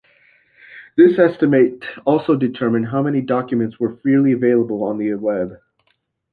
This 0.97 1.19
estimate 1.19 1.85
also 2.07 2.35
determined 2.35 2.87
how 2.87 3.03
many 3.03 3.21
documents 3.21 3.79
were 3.79 3.97
freely 3.97 4.31
available 4.31 4.81
on 4.83 4.97
the 4.97 5.13
web. 5.13 5.59